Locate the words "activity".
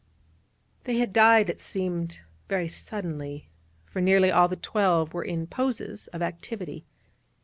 6.23-6.87